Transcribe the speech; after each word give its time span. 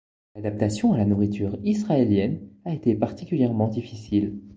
L’adaptation 0.33 0.93
à 0.93 0.97
la 0.97 1.05
nourriture 1.05 1.59
israélienne 1.63 2.41
a 2.65 2.73
été 2.73 2.95
particulièrement 2.95 3.67
difficile. 3.67 4.33